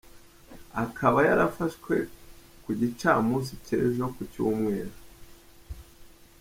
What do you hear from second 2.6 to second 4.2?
ku gicamunsi cy’ejo